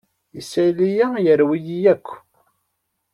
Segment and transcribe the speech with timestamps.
[0.39, 2.07] Isali-a yerwi-yi akk.